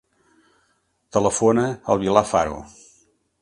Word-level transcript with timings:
Telefona 1.17 1.67
al 1.95 2.01
Bilal 2.05 2.21
Faro. 2.31 2.59